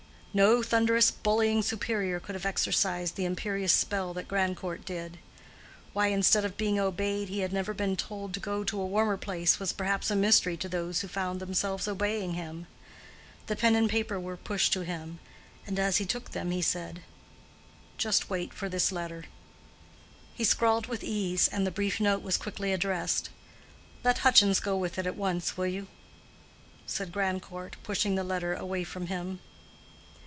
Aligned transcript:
No 0.33 0.63
thunderous, 0.63 1.11
bullying 1.11 1.61
superior 1.61 2.17
could 2.21 2.35
have 2.35 2.45
exercised 2.45 3.17
the 3.17 3.25
imperious 3.25 3.73
spell 3.73 4.13
that 4.13 4.29
Grandcourt 4.29 4.85
did. 4.85 5.17
Why, 5.91 6.07
instead 6.07 6.45
of 6.45 6.55
being 6.55 6.79
obeyed, 6.79 7.27
he 7.27 7.39
had 7.39 7.51
never 7.51 7.73
been 7.73 7.97
told 7.97 8.33
to 8.33 8.39
go 8.39 8.63
to 8.63 8.79
a 8.79 8.85
warmer 8.85 9.17
place, 9.17 9.59
was 9.59 9.73
perhaps 9.73 10.09
a 10.09 10.15
mystery 10.15 10.55
to 10.55 10.69
those 10.69 11.01
who 11.01 11.09
found 11.09 11.41
themselves 11.41 11.85
obeying 11.85 12.35
him. 12.35 12.67
The 13.47 13.57
pen 13.57 13.75
and 13.75 13.89
paper 13.89 14.17
were 14.21 14.37
pushed 14.37 14.71
to 14.71 14.85
him, 14.85 15.19
and 15.67 15.77
as 15.77 15.97
he 15.97 16.05
took 16.05 16.31
them 16.31 16.51
he 16.51 16.61
said, 16.61 17.01
"Just 17.97 18.29
wait 18.29 18.53
for 18.53 18.69
this 18.69 18.89
letter." 18.89 19.25
He 20.33 20.45
scrawled 20.45 20.87
with 20.87 21.03
ease, 21.03 21.49
and 21.49 21.67
the 21.67 21.71
brief 21.71 21.99
note 21.99 22.21
was 22.21 22.37
quickly 22.37 22.71
addressed. 22.71 23.27
"Let 24.01 24.19
Hutchins 24.19 24.61
go 24.61 24.77
with 24.77 24.97
it 24.97 25.05
at 25.05 25.17
once, 25.17 25.57
will 25.57 25.67
you?" 25.67 25.87
said 26.87 27.11
Grandcourt, 27.11 27.75
pushing 27.83 28.15
the 28.15 28.23
letter 28.23 28.53
away 28.53 28.85
from 28.85 29.07
him. 29.07 29.39